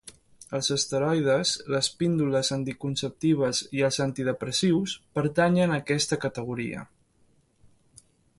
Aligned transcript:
Els 0.59 0.67
esteroides, 0.75 1.51
les 1.73 1.89
píndoles 1.99 2.49
anticonceptives 2.55 3.61
i 3.81 3.85
els 3.91 4.01
antidepressius 4.07 4.97
pertanyen 5.21 5.75
a 5.75 5.79
aquesta 5.85 6.21
categoria. 6.25 6.89